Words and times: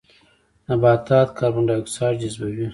نباتات 0.69 1.27
کاربن 1.37 1.63
ډای 1.67 1.79
اکسایډ 1.81 2.13
جذبوي 2.21 2.67